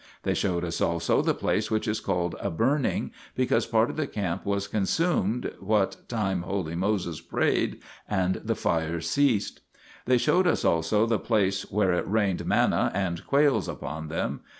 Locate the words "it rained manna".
11.93-12.89